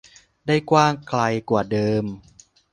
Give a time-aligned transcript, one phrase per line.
[0.47, 2.03] ได้กว้างไกลกว่าเดิม